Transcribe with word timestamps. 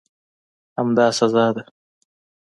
همدا 0.77 1.07
سزا 1.17 1.47
ده. 1.55 1.63